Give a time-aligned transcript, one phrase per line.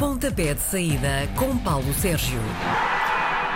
[0.00, 2.40] Pontapé de saída com Paulo Sérgio.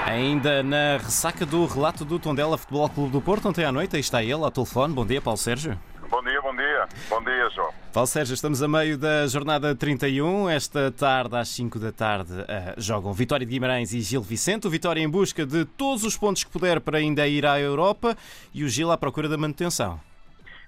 [0.05, 4.01] Ainda na ressaca do relato do Tondela Futebol Clube do Porto, ontem à noite, aí
[4.01, 4.93] está ele ao telefone.
[4.93, 5.81] Bom dia, Paulo Sérgio.
[6.11, 6.87] Bom dia, bom dia.
[7.09, 7.73] Bom dia, João.
[7.95, 10.51] Paulo Sérgio, estamos a meio da jornada 31.
[10.51, 14.67] Esta tarde, às 5 da tarde, uh, jogam Vitória de Guimarães e Gil Vicente.
[14.67, 18.15] O Vitória em busca de todos os pontos que puder para ainda ir à Europa
[18.53, 19.99] e o Gil à procura da manutenção.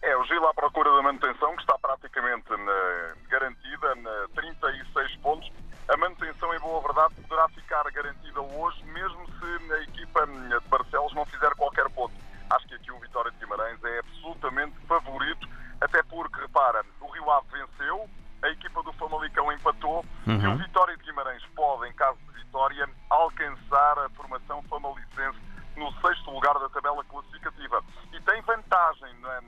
[0.02, 5.52] É, o Gil à procura da manutenção, que está praticamente na, garantida, na 36 pontos.
[5.88, 11.14] A manutenção, em boa verdade, poderá ficar garantida hoje, mesmo se a equipa de Barcelos
[11.14, 12.14] não fizer qualquer ponto.
[12.50, 15.48] Acho que aqui o Vitória de Guimarães é absolutamente favorito,
[15.80, 18.08] até porque, repara, o Rio Ave venceu,
[18.42, 20.40] a equipa do Famalicão empatou uhum.
[20.40, 25.38] e o Vitória de Guimarães pode, em caso de vitória, alcançar a formação famalicense
[25.76, 27.82] no sexto lugar da tabela classificativa.
[28.12, 29.40] E tem vantagem na,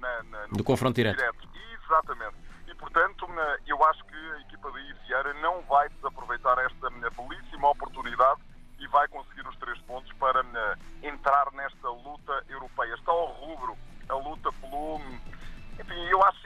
[0.00, 1.16] na, na, no, confronto direto.
[1.16, 1.35] direto.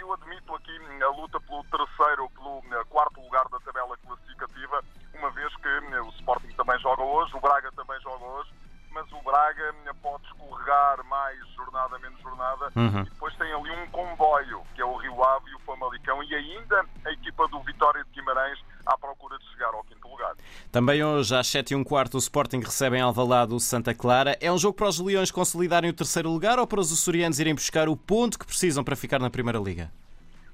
[0.01, 4.83] Enfim, eu admito aqui a luta pelo terceiro, pelo quarto lugar da tabela classificativa,
[5.15, 8.51] uma vez que o Sporting também joga hoje, o Braga também joga hoje,
[8.91, 13.01] mas o Braga pode escorregar mais jornada, menos jornada, uhum.
[13.01, 16.35] e depois tem ali um comboio, que é o Rio Ave e o Famalicão, e
[16.35, 18.59] ainda a equipa do Vitória de Guimarães
[18.91, 20.35] à procura de chegar ao quinto lugar.
[20.73, 24.37] Também hoje, às 7 e um quarto, o Sporting recebe em Alvalade o Santa Clara.
[24.41, 27.55] É um jogo para os Leões consolidarem o terceiro lugar ou para os açorianos irem
[27.55, 29.91] buscar o ponto que precisam para ficar na Primeira Liga?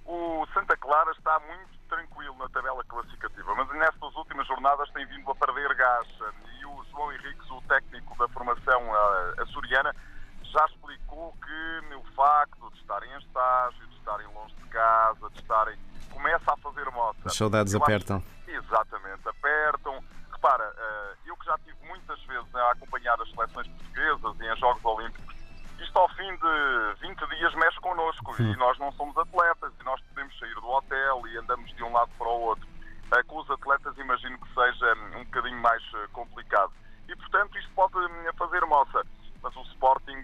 [0.04, 5.30] O Santa Clara está muito tranquilo na tabela classificativa, mas nestas últimas jornadas tem vindo
[5.30, 6.06] a perder gás
[6.60, 8.82] e o João Henriques, o técnico da formação
[9.38, 9.94] açoriana,
[10.42, 15.40] já explicou que o facto de estarem em estágio, de estarem longe de casa, de
[15.40, 15.78] estarem.
[16.16, 17.18] Começa a fazer moça.
[17.26, 18.16] As saudades eu apertam.
[18.16, 18.50] Acho...
[18.50, 20.02] Exatamente, apertam.
[20.32, 24.56] Repara, eh, eu que já tive muitas vezes a acompanhar as seleções portuguesas e em
[24.56, 25.36] Jogos Olímpicos,
[25.78, 28.52] isto ao fim de 20 dias mexe connosco hum.
[28.52, 31.92] e nós não somos atletas e nós podemos sair do hotel e andamos de um
[31.92, 32.66] lado para o outro.
[33.12, 36.72] Eh, com os atletas imagino que seja um bocadinho mais eh, complicado.
[37.08, 39.02] E portanto isto pode hum, fazer moça
[39.46, 40.22] mas o Sporting,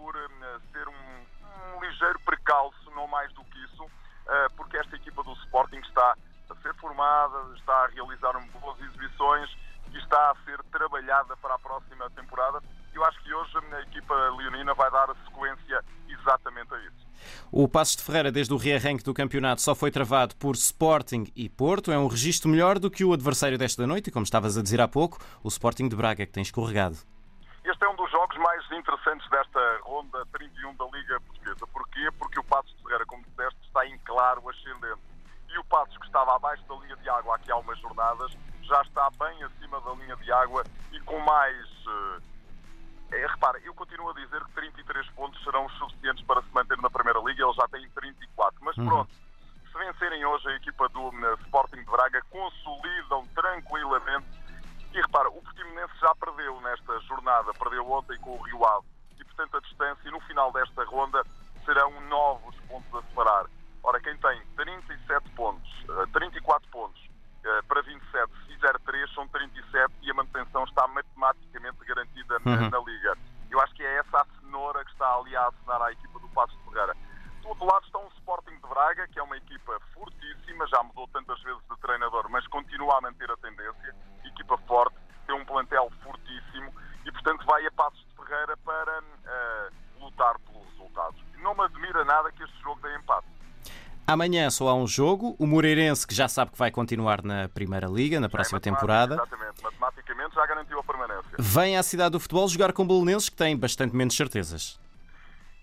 [0.00, 0.14] por
[0.72, 3.84] ser um, um ligeiro precalço, não mais do que isso,
[4.26, 6.16] eh, porque esta equipa do Sporting está
[6.48, 9.50] a ser formada, está a realizar boas exibições
[9.92, 12.62] e está a ser trabalhada para a próxima temporada.
[12.94, 17.10] Eu acho que hoje a equipa leonina vai dar a sequência exatamente a isso.
[17.52, 21.48] O Passos de Ferreira, desde o rearranque do campeonato, só foi travado por Sporting e
[21.48, 21.92] Porto.
[21.92, 24.80] É um registro melhor do que o adversário desta noite e, como estavas a dizer
[24.80, 26.96] há pouco, o Sporting de Braga, que tem escorregado.
[27.64, 28.10] Este é um dos
[28.70, 31.66] mais interessantes desta ronda 31 da Liga Portuguesa.
[31.66, 32.08] Porquê?
[32.18, 35.00] Porque o Passos de Ferreira, como disseste, está em claro ascendente.
[35.48, 38.32] E o Passos, que estava abaixo da linha de água aqui há umas jornadas,
[38.62, 41.68] já está bem acima da linha de água e com mais.
[43.10, 46.78] É, repara, eu continuo a dizer que 33 pontos serão os suficientes para se manter
[46.78, 48.60] na Primeira Liga, ele já tem 34.
[48.62, 48.86] Mas uhum.
[48.86, 54.39] pronto, se vencerem hoje a equipa do uh, Sporting de Braga, consolidam tranquilamente.
[54.92, 58.86] E repara, o Portimonense já perdeu nesta jornada, perdeu ontem com o Rio Ave.
[59.18, 61.22] E portanto a distância no final desta ronda
[61.64, 63.46] serão novos pontos a separar.
[63.82, 65.70] Ora, quem tem 37 pontos,
[66.12, 67.10] 34 eh, pontos
[67.44, 72.68] eh, para 27, se fizer 3, são 37 e a manutenção está matematicamente garantida uhum.
[72.68, 73.16] na, Liga.
[73.50, 76.28] Eu acho que é essa a cenoura que está ali a acenar à equipa do
[76.28, 76.94] Passos de Ferreira.
[77.40, 81.08] Do outro lado está um Sporting de Braga, que é uma equipa fortíssima, já mudou
[81.08, 83.96] tantas vezes de treinador, mas continua a manter a tendência.
[84.24, 84.96] Equipa forte,
[85.26, 86.74] tem um plantel fortíssimo
[87.06, 91.20] e, portanto, vai a Passos de Ferreira para uh, lutar pelos resultados.
[91.38, 93.26] Não me admira nada que este jogo dê empate.
[94.10, 95.36] Amanhã só há um jogo.
[95.38, 99.14] O Moreirense, que já sabe que vai continuar na Primeira Liga, na próxima é, temporada.
[99.14, 101.30] Exatamente, matematicamente já garantiu a permanência.
[101.38, 104.80] Vem à cidade do futebol jogar com o Belenenses, que tem bastante menos certezas.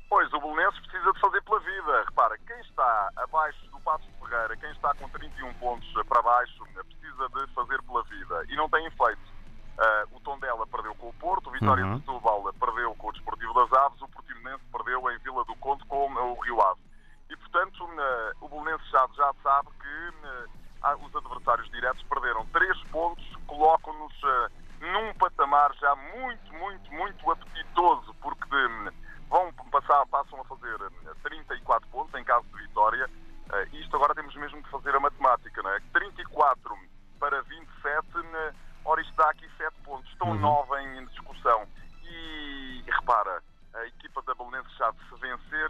[0.09, 2.03] Pois, o Belenenses precisa de fazer pela vida.
[2.05, 6.63] Repara, quem está abaixo do Passo de Ferreira, quem está com 31 pontos para baixo,
[6.73, 8.45] precisa de fazer pela vida.
[8.47, 9.37] E não tem feito.
[9.77, 11.95] Uh, o Tondela perdeu com o Porto, o Vitória uhum.
[11.95, 15.85] de Setúbal perdeu com o Desportivo das Aves, o Portimonense perdeu em Vila do Conde
[15.85, 16.86] com o Rio Ave.
[17.29, 17.83] E, portanto,
[18.41, 19.87] o Belenense já, já sabe que
[20.81, 27.31] ah, os adversários diretos perderam três pontos, colocam-nos ah, num patamar já muito, muito, muito
[27.31, 28.89] apetitoso, porque hum,
[29.29, 33.09] vão passar, passam a fazer hum, 34 pontos em caso de vitória.
[33.71, 35.79] E isto agora temos mesmo que fazer a matemática, não é?
[35.93, 36.77] 34
[37.17, 38.53] para 27, hum,
[38.85, 40.79] ora isto dá aqui 7 pontos, estão 9 uhum.
[40.79, 41.67] em discussão.
[42.03, 43.41] E repara,
[43.73, 45.66] a equipa da Belenenses já se vencer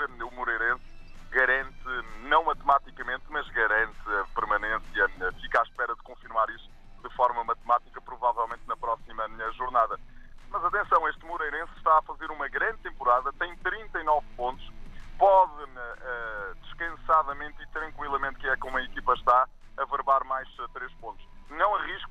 [17.62, 19.48] e tranquilamente, que é como a equipa está,
[19.78, 21.26] averbar mais uh, 3 pontos.
[21.50, 22.10] Não arrisco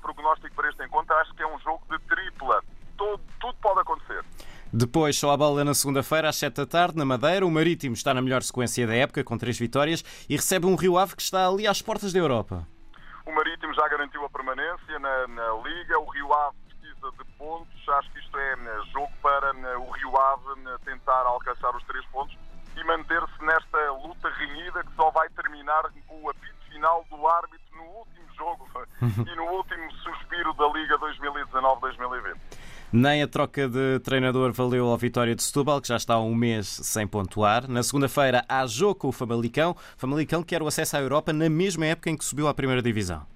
[0.00, 2.62] prognóstico para este encontro, acho que é um jogo de tripla.
[2.96, 4.24] Tudo, tudo pode acontecer.
[4.72, 7.46] Depois, só a bola na segunda-feira, às 7 da tarde, na Madeira.
[7.46, 10.98] O Marítimo está na melhor sequência da época, com três vitórias, e recebe um Rio
[10.98, 12.66] Ave que está ali às portas da Europa.
[13.24, 15.98] O Marítimo já garantiu a permanência na, na Liga.
[16.00, 17.88] O Rio Ave precisa de pontos.
[17.88, 21.82] Acho que isto é né, jogo para né, o Rio Ave né, tentar alcançar os
[21.84, 22.36] três pontos
[22.78, 27.76] e manter-se nesta luta renhida que só vai terminar com o apito final do árbitro
[27.76, 28.68] no último jogo
[29.02, 32.36] e no último suspiro da Liga 2019-2020.
[32.90, 36.34] Nem a troca de treinador valeu ao Vitória de Setúbal, que já está há um
[36.34, 37.68] mês sem pontuar.
[37.68, 39.74] Na segunda-feira há jogo com o Famalicão.
[39.96, 43.26] Famalicão quer o acesso à Europa na mesma época em que subiu à primeira divisão.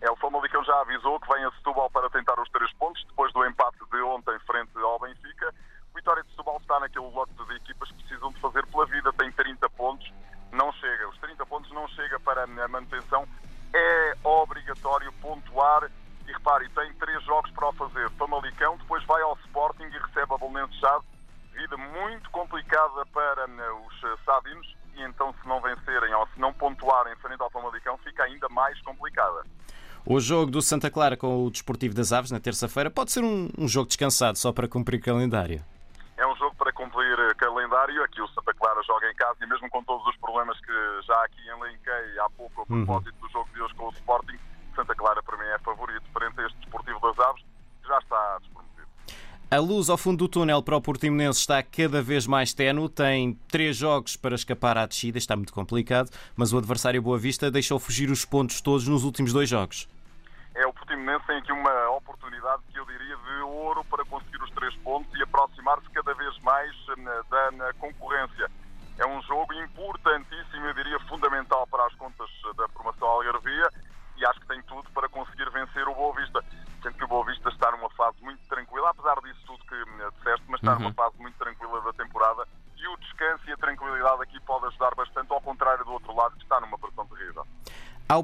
[0.00, 3.32] É, o Famalicão já avisou que vem a Setúbal para tentar os três pontos, depois
[3.32, 5.52] do empate de ontem frente ao Benfica.
[5.94, 9.30] Vitória de Setúbal está naquele lote de equipas que precisam de fazer pela vida, tem
[9.30, 10.12] 30 pontos,
[10.52, 11.08] não chega.
[11.08, 13.26] Os 30 pontos não chega para a manutenção.
[13.72, 15.90] É obrigatório pontuar
[16.26, 18.10] e repare, tem três jogos para o fazer.
[18.12, 21.04] Famalicão, depois vai ao Sporting e recebe a Bolonense Chave.
[21.52, 26.52] Vida muito complicada para né, os Sadinos e então se não vencerem ou se não
[26.52, 29.44] pontuarem frente ao Famalicão fica ainda mais complicada.
[30.06, 33.48] O jogo do Santa Clara com o Desportivo das Aves na terça-feira pode ser um,
[33.56, 35.64] um, jogo descansado só para cumprir calendário.
[37.74, 38.04] Calendário.
[38.04, 40.72] Aqui o Santa Clara joga em casa e mesmo com todos os problemas que
[41.06, 43.26] já aqui elenquei há pouco a propósito uhum.
[43.26, 44.38] do jogo de hoje com o Sporting,
[44.74, 47.42] Santa Clara para mim é favorito frente a este Desportivo das Aves,
[47.82, 48.88] que já está desprometido.
[49.50, 52.88] A luz ao fundo do túnel para o Portimonense está cada vez mais tenue.
[52.88, 57.50] Tem três jogos para escapar à descida, está muito complicado, mas o adversário Boa Vista
[57.50, 59.88] deixou fugir os pontos todos nos últimos dois jogos.
[60.94, 65.12] Portimonense tem aqui uma oportunidade que eu diria de ouro para conseguir os três pontos
[65.18, 66.70] e aproximar-se cada vez mais
[67.30, 68.48] da, da concorrência.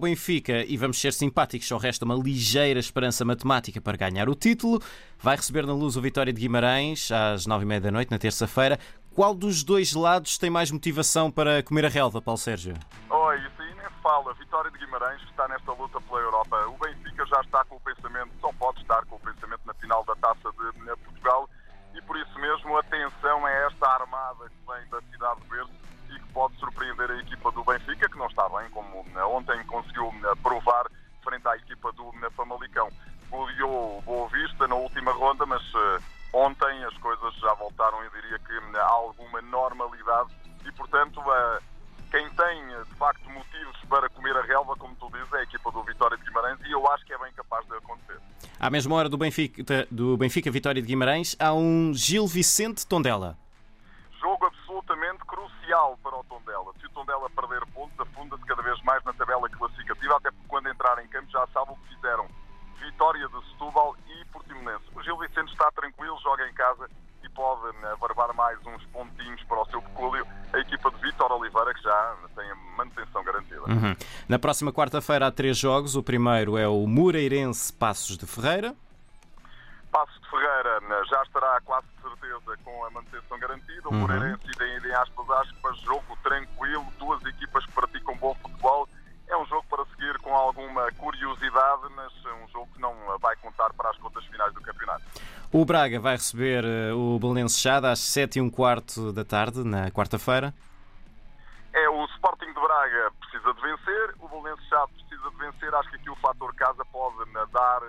[0.01, 4.81] Benfica, e vamos ser simpáticos, só resta uma ligeira esperança matemática para ganhar o título.
[5.19, 8.19] Vai receber na luz o Vitória de Guimarães às nove e meia da noite, na
[8.19, 8.79] terça-feira.
[9.15, 12.75] Qual dos dois lados tem mais motivação para comer a relva, Paulo Sérgio?
[13.11, 14.33] Oh, isso aí nem se fala.
[14.35, 16.57] Vitória de Guimarães está nesta luta pela Europa.
[16.69, 20.05] O Benfica já está com o pensamento, só pode estar com o pensamento na final
[20.05, 21.49] da Taça de Portugal
[21.95, 25.71] e por isso mesmo atenção a esta armada que vem da cidade verde
[26.11, 28.40] e que pode surpreender a equipa do Benfica, que não está
[28.71, 29.05] como
[29.37, 30.13] ontem conseguiu
[30.43, 30.87] provar
[31.23, 32.89] frente à equipa do Famalicão.
[33.31, 36.03] Goleou Boa Vista na última ronda, mas uh,
[36.33, 40.31] ontem as coisas já voltaram, eu diria que há alguma normalidade
[40.67, 41.63] e, portanto, uh,
[42.11, 45.71] quem tem de facto motivos para comer a relva, como tu dizes, é a equipa
[45.71, 48.19] do Vitória de Guimarães e eu acho que é bem capaz de acontecer.
[48.59, 53.39] À mesma hora do Benfica, do Benfica Vitória de Guimarães, há um Gil Vicente Tondela.
[55.71, 56.73] Crucial para o Tondela.
[56.81, 60.69] Se o Tondela perder pontos, afunda-se cada vez mais na tabela classificativa, até porque quando
[60.69, 62.27] entrar em campo já sabem o que fizeram.
[62.81, 64.85] Vitória de Setúbal e Portimonense.
[64.95, 66.91] O Gil Vicente está tranquilo, joga em casa
[67.23, 70.27] e pode abarbar mais uns pontinhos para o seu pecúlio.
[70.53, 73.61] A equipa de Vitor Oliveira, que já tem a manutenção garantida.
[73.61, 73.95] Uhum.
[74.29, 75.95] Na próxima quarta-feira há três jogos.
[75.95, 78.75] O primeiro é o Moreirense Passos de Ferreira.
[79.93, 81.87] Passos de Ferreira já estará quase
[82.31, 83.89] certeza com a manutenção garantida.
[83.89, 84.01] O uhum.
[84.01, 88.89] Moreirense, em aspas, acho que jogo tranquilo, duas equipas que praticam bom futebol.
[89.29, 93.35] É um jogo para seguir com alguma curiosidade, mas é um jogo que não vai
[93.37, 95.05] contar para as contas finais do campeonato.
[95.53, 99.65] O Braga vai receber eh, o Belenenses Chade às 7 e um quarto da tarde,
[99.65, 100.53] na quarta-feira.
[101.73, 105.75] É, o Sporting de Braga precisa de vencer, o Belenenses Chade precisa de vencer.
[105.75, 107.83] Acho que aqui o fator casa pode dar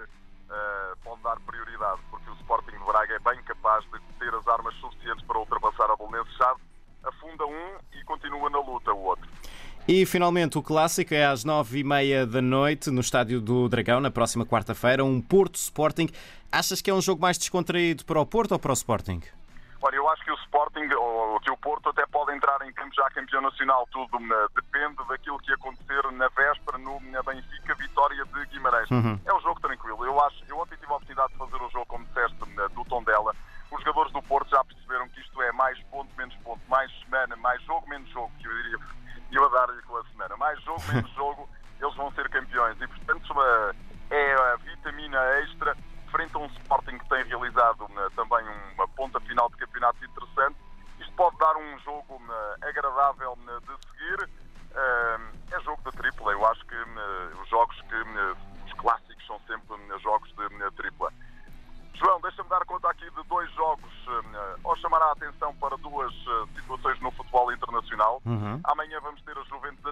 [0.51, 4.47] uh, pode dar prioridade, porque o Sporting de Braga é bem capaz de ter as
[4.47, 6.59] armas suficientes para ultrapassar a Bolonense Chave.
[7.03, 9.27] Afunda um e continua na luta o outro.
[9.87, 13.99] E finalmente o clássico é às nove e meia da noite no Estádio do Dragão,
[13.99, 16.07] na próxima quarta-feira, um Porto Sporting.
[16.51, 19.21] Achas que é um jogo mais descontraído para o Porto ou para o Sporting?
[19.81, 22.93] Olha, eu acho que o Sporting ou que o Porto até pode entrar em campo
[22.93, 23.87] já campeão nacional.
[23.91, 28.89] Tudo eh, depende daquilo que acontecer na véspera no na Benfica, vitória de Guimarães.
[28.91, 29.19] Uhum.
[29.25, 30.05] É um jogo tranquilo.
[30.05, 32.37] Eu acho, eu ontem tive a oportunidade de fazer o jogo, como disseste,
[32.73, 33.35] do Tondela.
[33.71, 37.35] Os jogadores do Porto já perceberam que isto é mais ponto, menos ponto, mais semana,
[37.37, 38.77] mais jogo, menos jogo, que eu diria
[39.31, 40.35] eu a dar-lhe com a semana.
[40.37, 42.79] Mais jogo, menos jogo, eles vão ser campeões.
[42.81, 43.33] E, portanto,
[44.09, 45.75] é a vitamina extra
[46.11, 48.45] frente a um Sporting que tem realizado né, também
[48.75, 49.97] uma ponta final de campeonato
[51.91, 52.21] jogo
[52.61, 54.29] agradável de seguir.
[55.51, 56.31] É jogo de tripla.
[56.31, 56.75] Eu acho que
[57.41, 57.95] os jogos que
[58.65, 61.11] os clássicos são sempre jogos de tripla.
[61.93, 63.91] João, deixa-me dar conta aqui de dois jogos
[64.63, 66.13] ou chamar a atenção para duas
[66.55, 68.21] situações no futebol internacional.
[68.25, 68.59] Uhum.
[68.63, 69.90] Amanhã vamos ter a Juventus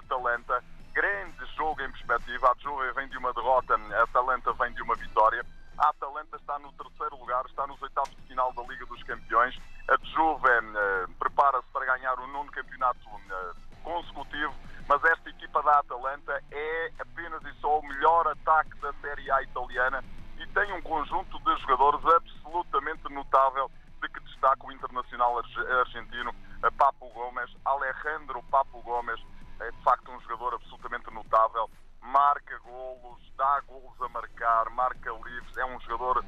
[18.30, 20.04] ataque da Série A italiana
[20.38, 23.70] e tem um conjunto de jogadores absolutamente notável
[24.00, 26.34] de que destaca o internacional argentino
[26.76, 29.20] Papo Gomes, Alejandro Papo Gomes,
[29.60, 31.70] é de facto um jogador absolutamente notável,
[32.00, 36.24] marca golos, dá golos a marcar, marca livres, é um jogador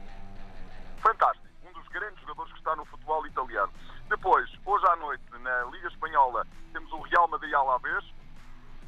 [0.99, 3.73] fantástico, um dos grandes jogadores que está no futebol italiano.
[4.09, 8.05] Depois, hoje à noite, na Liga Espanhola, temos o Real Madrid Alavés.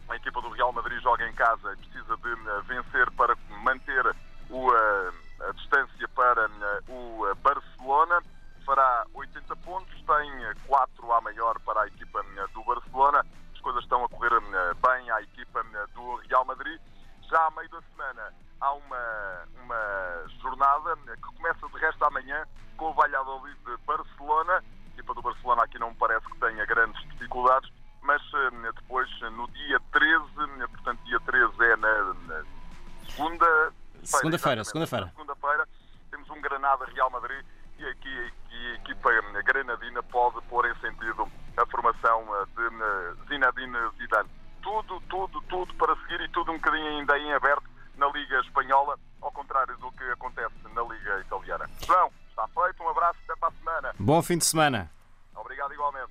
[0.08, 4.04] A equipa do Real Madrid joga em casa e precisa de eh, vencer para manter
[4.50, 5.12] o, eh,
[5.48, 8.22] a distância para eh, o Barcelona.
[8.66, 13.24] Fará 80 pontos, tem 4 a maior para a equipa do Barcelona
[13.64, 14.30] coisas estão a correr
[14.86, 16.78] bem à equipa do Real Madrid.
[17.30, 22.46] Já a meio da semana há uma, uma jornada que começa de resto amanhã
[22.76, 24.62] com o Valladolid de Barcelona.
[24.62, 28.20] A equipa do Barcelona aqui não parece que tenha grandes dificuldades, mas
[28.74, 32.44] depois no dia 13, portanto dia 13 é na, na
[33.08, 33.72] segunda
[34.04, 35.06] Segunda-feira, segunda-feira.
[35.08, 35.68] Segunda-feira
[36.10, 37.44] temos um Granada Real Madrid
[37.78, 39.10] e aqui a equipa
[39.42, 44.28] granadina pode pôr em sentido a formação eh, de eh, Zinedine Zidane.
[44.62, 47.64] Tudo, tudo, tudo para seguir e tudo um bocadinho ainda em aberto
[47.96, 51.68] na Liga Espanhola, ao contrário do que acontece na Liga Italiana.
[51.86, 53.94] João, está feito, um abraço, até para a semana.
[53.98, 54.90] Bom fim de semana.
[55.36, 56.10] Obrigado igualmente.